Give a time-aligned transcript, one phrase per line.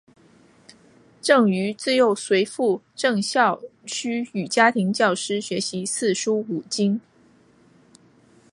[1.21, 6.99] 郑禹自幼随父郑孝胥与家庭教师学习四书五经。